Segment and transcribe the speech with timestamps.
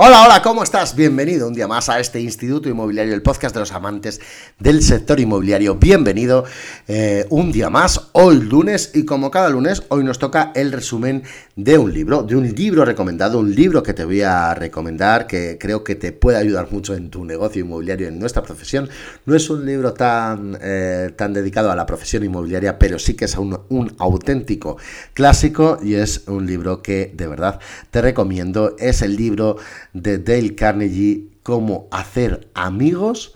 [0.00, 0.94] Hola, hola, ¿cómo estás?
[0.94, 4.20] Bienvenido un día más a este Instituto Inmobiliario, el podcast de los amantes
[4.60, 5.74] del sector inmobiliario.
[5.74, 6.44] Bienvenido
[6.86, 11.24] eh, un día más, hoy lunes, y como cada lunes, hoy nos toca el resumen
[11.56, 15.58] de un libro, de un libro recomendado, un libro que te voy a recomendar, que
[15.58, 18.88] creo que te puede ayudar mucho en tu negocio inmobiliario, en nuestra profesión.
[19.26, 23.24] No es un libro tan, eh, tan dedicado a la profesión inmobiliaria, pero sí que
[23.24, 24.76] es un, un auténtico
[25.12, 27.58] clásico y es un libro que de verdad
[27.90, 28.76] te recomiendo.
[28.78, 29.56] Es el libro
[29.92, 33.34] de Dale Carnegie, Cómo hacer amigos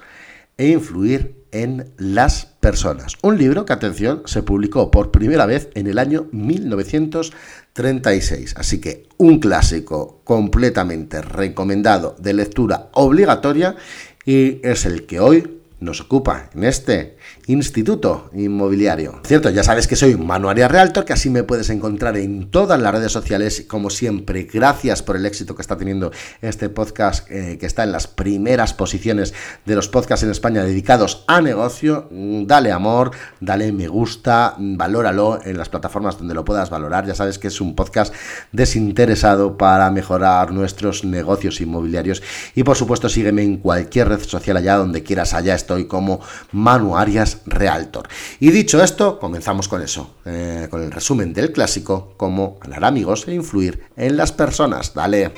[0.59, 3.17] e influir en las personas.
[3.23, 8.53] Un libro que, atención, se publicó por primera vez en el año 1936.
[8.57, 13.77] Así que un clásico completamente recomendado de lectura obligatoria
[14.25, 19.21] y es el que hoy nos ocupa en este Instituto Inmobiliario.
[19.25, 22.81] Cierto, ya sabes que soy Manu Arias Realtor, que así me puedes encontrar en todas
[22.81, 23.65] las redes sociales.
[23.69, 27.93] Como siempre, gracias por el éxito que está teniendo este podcast, eh, que está en
[27.93, 29.35] las primeras posiciones
[29.67, 32.09] de los podcasts en España dedicados a negocio.
[32.11, 37.07] Dale amor, dale me gusta, valóralo en las plataformas donde lo puedas valorar.
[37.07, 38.15] Ya sabes que es un podcast
[38.53, 42.23] desinteresado para mejorar nuestros negocios inmobiliarios.
[42.55, 45.35] Y por supuesto, sígueme en cualquier red social allá donde quieras.
[45.35, 46.21] Allá estoy como
[46.53, 48.09] Manu Arias Realtor.
[48.41, 53.27] Y dicho esto, comenzamos con eso, eh, con el resumen del clásico, cómo ganar amigos
[53.29, 54.95] e influir en las personas.
[54.95, 55.33] Dale.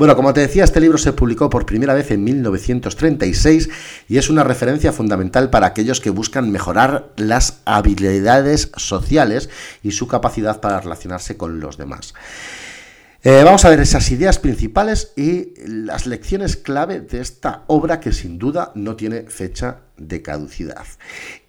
[0.00, 3.68] Bueno, como te decía, este libro se publicó por primera vez en 1936
[4.08, 9.50] y es una referencia fundamental para aquellos que buscan mejorar las habilidades sociales
[9.82, 12.14] y su capacidad para relacionarse con los demás.
[13.22, 18.12] Eh, vamos a ver esas ideas principales y las lecciones clave de esta obra que
[18.12, 20.86] sin duda no tiene fecha de caducidad.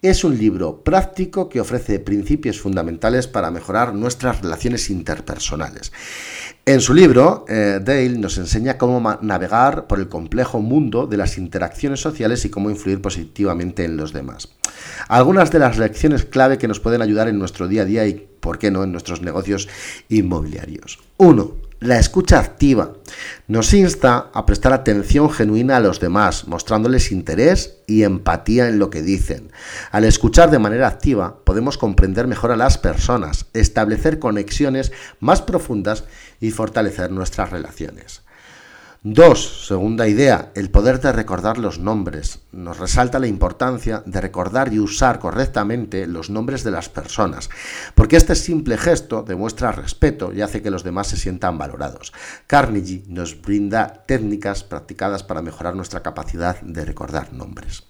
[0.02, 5.94] Es un libro práctico que ofrece principios fundamentales para mejorar nuestras relaciones interpersonales.
[6.66, 11.38] En su libro, eh, Dale nos enseña cómo navegar por el complejo mundo de las
[11.38, 14.50] interacciones sociales y cómo influir positivamente en los demás.
[15.08, 18.28] Algunas de las lecciones clave que nos pueden ayudar en nuestro día a día y,
[18.40, 19.68] por qué no, en nuestros negocios
[20.10, 21.00] inmobiliarios.
[21.18, 21.56] 1.
[21.82, 22.94] La escucha activa
[23.48, 28.92] nos insta a prestar atención genuina a los demás, mostrándoles interés y empatía en lo
[28.92, 29.52] que dicen.
[29.90, 36.04] Al escuchar de manera activa podemos comprender mejor a las personas, establecer conexiones más profundas
[36.40, 38.22] y fortalecer nuestras relaciones.
[39.04, 42.42] Dos, segunda idea, el poder de recordar los nombres.
[42.52, 47.50] Nos resalta la importancia de recordar y usar correctamente los nombres de las personas,
[47.96, 52.14] porque este simple gesto demuestra respeto y hace que los demás se sientan valorados.
[52.46, 57.82] Carnegie nos brinda técnicas practicadas para mejorar nuestra capacidad de recordar nombres.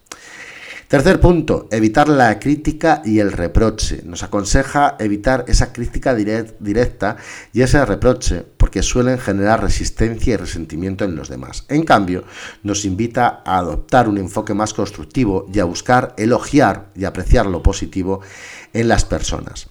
[0.88, 4.02] Tercer punto, evitar la crítica y el reproche.
[4.04, 7.16] Nos aconseja evitar esa crítica directa
[7.54, 11.66] y ese reproche porque suelen generar resistencia y resentimiento en los demás.
[11.68, 12.24] En cambio,
[12.64, 17.62] nos invita a adoptar un enfoque más constructivo y a buscar elogiar y apreciar lo
[17.62, 18.22] positivo
[18.72, 19.68] en las personas.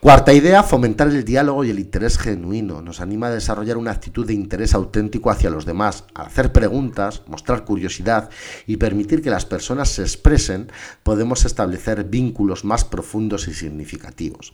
[0.00, 2.82] Cuarta idea, fomentar el diálogo y el interés genuino.
[2.82, 7.22] Nos anima a desarrollar una actitud de interés auténtico hacia los demás, a hacer preguntas,
[7.26, 8.28] mostrar curiosidad
[8.66, 10.70] y permitir que las personas se expresen,
[11.02, 14.52] podemos establecer vínculos más profundos y significativos.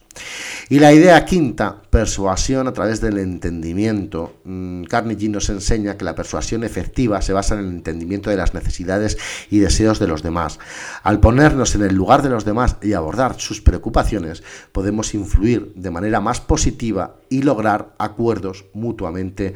[0.69, 4.37] Y la idea quinta, persuasión a través del entendimiento.
[4.45, 8.55] Mm, Carnegie nos enseña que la persuasión efectiva se basa en el entendimiento de las
[8.55, 9.19] necesidades
[9.51, 10.61] y deseos de los demás.
[11.03, 15.91] Al ponernos en el lugar de los demás y abordar sus preocupaciones, podemos influir de
[15.91, 19.55] manera más positiva y lograr acuerdos mutuamente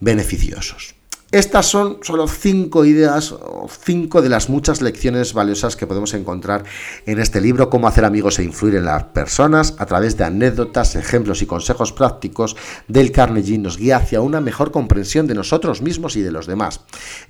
[0.00, 0.94] beneficiosos.
[1.32, 6.64] Estas son solo cinco ideas, o cinco de las muchas lecciones valiosas que podemos encontrar
[7.06, 10.94] en este libro, Cómo hacer amigos e influir en las personas, a través de anécdotas,
[10.94, 12.54] ejemplos y consejos prácticos
[12.86, 16.80] del Carnegie nos guía hacia una mejor comprensión de nosotros mismos y de los demás.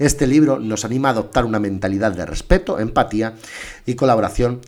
[0.00, 3.34] Este libro nos anima a adoptar una mentalidad de respeto, empatía
[3.86, 4.62] y colaboración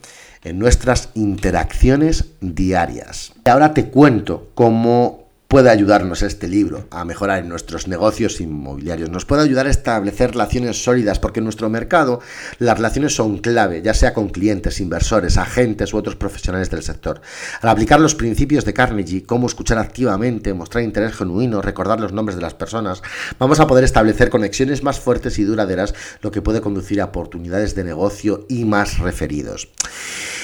[0.45, 3.33] en nuestras interacciones diarias.
[3.45, 9.09] Y ahora te cuento cómo puede ayudarnos este libro a mejorar en nuestros negocios inmobiliarios.
[9.09, 12.19] Nos puede ayudar a establecer relaciones sólidas porque en nuestro mercado
[12.59, 17.21] las relaciones son clave, ya sea con clientes, inversores, agentes u otros profesionales del sector.
[17.61, 22.35] Al aplicar los principios de Carnegie, cómo escuchar activamente, mostrar interés genuino, recordar los nombres
[22.35, 23.01] de las personas,
[23.39, 27.75] vamos a poder establecer conexiones más fuertes y duraderas, lo que puede conducir a oportunidades
[27.75, 29.69] de negocio y más referidos.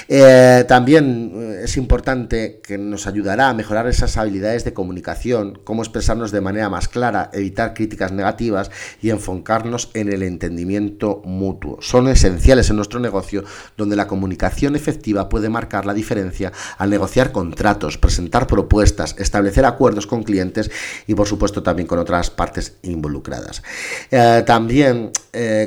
[0.07, 5.81] Eh, también eh, es importante que nos ayudará a mejorar esas habilidades de comunicación, cómo
[5.81, 8.71] expresarnos de manera más clara, evitar críticas negativas
[9.01, 11.77] y enfocarnos en el entendimiento mutuo.
[11.81, 13.43] Son esenciales en nuestro negocio
[13.77, 20.07] donde la comunicación efectiva puede marcar la diferencia al negociar contratos, presentar propuestas, establecer acuerdos
[20.07, 20.71] con clientes
[21.07, 23.63] y por supuesto también con otras partes involucradas.
[24.09, 25.11] Eh, también,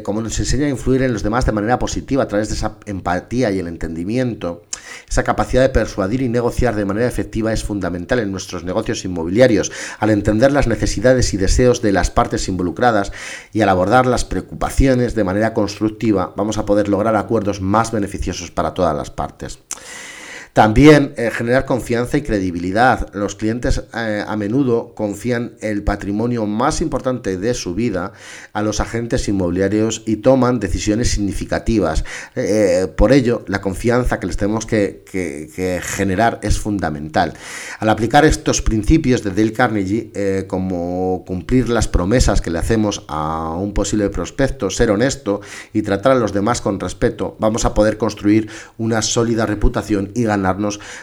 [0.03, 2.77] como nos enseña a influir en los demás de manera positiva a través de esa
[2.87, 4.63] empatía y el entendimiento,
[5.09, 9.73] esa capacidad de persuadir y negociar de manera efectiva es fundamental en nuestros negocios inmobiliarios.
[9.99, 13.13] Al entender las necesidades y deseos de las partes involucradas
[13.53, 18.51] y al abordar las preocupaciones de manera constructiva, vamos a poder lograr acuerdos más beneficiosos
[18.51, 19.59] para todas las partes.
[20.55, 23.13] También eh, generar confianza y credibilidad.
[23.13, 28.13] Los clientes eh, a menudo confían el patrimonio más importante de su vida
[28.53, 32.05] a los agentes inmobiliarios y toman decisiones significativas.
[32.37, 35.03] Eh, por ello, la confianza que les tenemos que,
[35.83, 37.35] generar es fundamental.
[37.81, 43.57] Al aplicar estos principios de Dale Carnegie, como cumplir las promesas que le hacemos a
[43.57, 45.41] un posible prospecto, ser honesto
[45.73, 48.49] y tratar a los demás con respeto, vamos a poder construir
[48.79, 50.44] una sólida reputación y ganar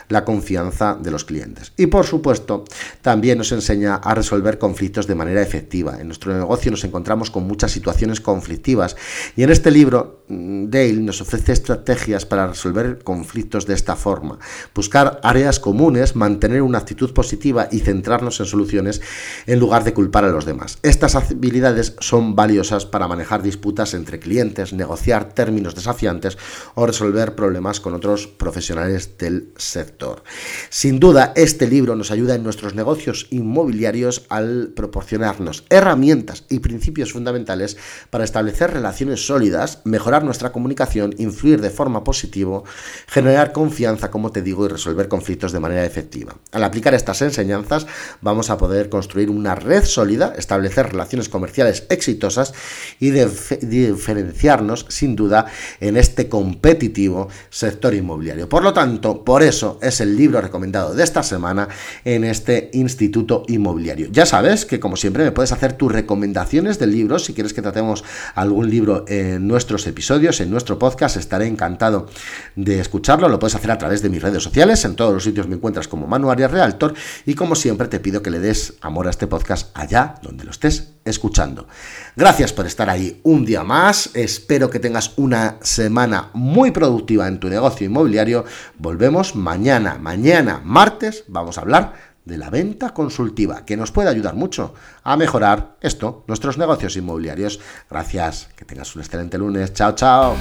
[0.10, 1.74] la confianza de los clientes.
[1.78, 2.66] Y por supuesto,
[3.02, 6.00] también nos enseña a resolver conflictos de manera efectiva.
[6.00, 8.96] En nuestro negocio nos encontramos con muchas situaciones conflictivas
[9.36, 14.40] y en este libro mm, Dale nos ofrece estrategias para resolver conflictos de esta forma.
[14.74, 19.02] Buscar áreas comunes, mantener una actitud positiva y centrarnos en soluciones
[19.48, 20.78] en lugar de culpar a los demás.
[20.84, 26.38] Estas habilidades son valiosas para manejar disputas entre clientes, negociar términos desafiantes
[26.76, 30.24] o resolver problemas con otros profesionales del sector.
[30.70, 37.14] Sin duda, este libro nos ayuda en nuestros negocios inmobiliarios al proporcionarnos herramientas y principios
[37.14, 37.78] fundamentales
[38.10, 42.64] para establecer relaciones sólidas, mejorar nuestra comunicación, influir de forma positiva,
[43.08, 46.36] generar confianza, como te digo, y resolver conflictos de manera efectiva.
[46.52, 47.88] Al aplicar estas enseñanzas,
[48.22, 52.54] vamos a poder construir una red sólida, establecer relaciones comerciales exitosas
[53.00, 55.46] y diferenciarnos, sin duda,
[55.80, 58.48] en este competitivo sector inmobiliario.
[58.50, 61.68] Por lo tanto, por eso es el libro recomendado de esta semana
[62.06, 64.08] en este Instituto Inmobiliario.
[64.12, 67.62] Ya sabes que como siempre me puedes hacer tus recomendaciones de libros si quieres que
[67.62, 68.04] tratemos
[68.36, 72.08] algún libro en nuestros episodios, en nuestro podcast, estaré encantado
[72.56, 73.30] de escucharlo.
[73.30, 75.88] Lo puedes hacer a través de mis redes sociales, en todos los sitios me encuentras
[75.88, 76.94] como Manu Arias Realtor
[77.26, 80.52] y como siempre te pido que le des amor a este podcast allá donde lo
[80.52, 81.68] estés escuchando.
[82.16, 84.12] Gracias por estar ahí un día más.
[84.14, 88.46] Espero que tengas una semana muy productiva en tu negocio inmobiliario.
[88.78, 94.36] Volvemos mañana, mañana, martes, vamos a hablar de la venta consultiva, que nos puede ayudar
[94.36, 97.60] mucho a mejorar esto, nuestros negocios inmobiliarios.
[97.90, 99.74] Gracias, que tengas un excelente lunes.
[99.74, 100.36] Chao, chao.